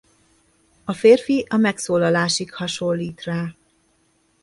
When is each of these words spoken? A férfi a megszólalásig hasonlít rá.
A 0.83 0.93
férfi 0.93 1.45
a 1.49 1.57
megszólalásig 1.57 2.53
hasonlít 2.53 3.23
rá. 3.23 3.53